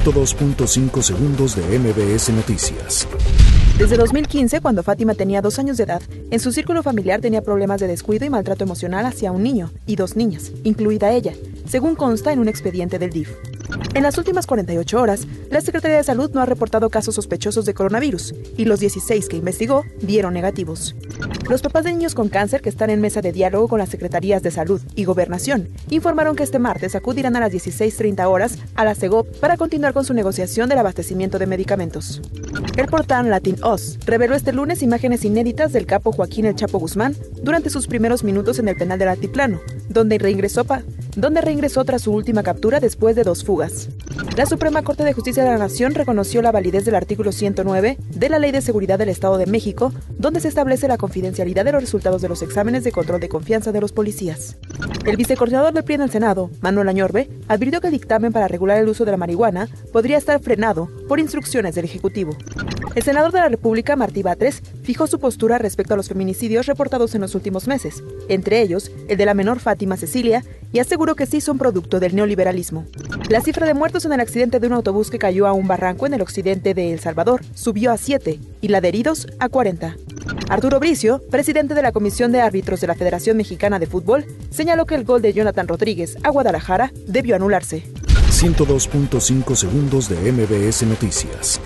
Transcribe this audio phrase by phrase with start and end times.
[0.00, 3.06] 102.5 segundos de MBS Noticias.
[3.78, 7.78] Desde 2015, cuando Fátima tenía dos años de edad, en su círculo familiar tenía problemas
[7.78, 11.34] de descuido y maltrato emocional hacia un niño y dos niñas, incluida ella,
[11.66, 13.32] según consta en un expediente del DIF.
[13.94, 17.74] En las últimas 48 horas, la Secretaría de Salud no ha reportado casos sospechosos de
[17.74, 20.94] coronavirus y los 16 que investigó dieron negativos.
[21.48, 24.42] Los papás de niños con cáncer que están en mesa de diálogo con las Secretarías
[24.42, 28.94] de Salud y Gobernación informaron que este martes acudirán a las 16.30 horas a la
[28.94, 32.22] CEGOP para continuar con su negociación del abastecimiento de medicamentos.
[32.76, 37.14] El portal Latin Oz reveló este lunes imágenes inéditas del capo Joaquín El Chapo Guzmán
[37.42, 40.64] durante sus primeros minutos en el penal del Altiplano, donde reingresó,
[41.16, 43.88] donde reingresó tras su última captura después de dos fugas.
[44.36, 48.28] La Suprema Corte de Justicia de la Nación reconoció la validez del artículo 109 de
[48.28, 51.82] la Ley de Seguridad del Estado de México, donde se establece la confidencialidad de los
[51.82, 54.56] resultados de los exámenes de control de confianza de los policías.
[55.04, 58.78] El vicecoordinador del PRI en el Senado, Manuel Añorbe, advirtió que el dictamen para regular
[58.78, 62.36] el uso de la marihuana podría estar frenado por instrucciones del Ejecutivo.
[62.94, 67.16] El senador de la República, Martí Batres, fijó su postura respecto a los feminicidios reportados
[67.16, 71.26] en los últimos meses, entre ellos el de la menor Fátima Cecilia, y aseguró que
[71.26, 72.86] sí son producto del neoliberalismo.
[73.28, 76.06] La cifra de muertos en el accidente de un autobús que cayó a un barranco
[76.06, 79.96] en el occidente de El Salvador subió a 7 y la de heridos a 40.
[80.48, 84.86] Arturo Bricio, presidente de la Comisión de Árbitros de la Federación Mexicana de Fútbol, señaló
[84.86, 87.84] que el gol de Jonathan Rodríguez a Guadalajara debió anularse.
[88.30, 91.60] 102.5 segundos de MBS Noticias.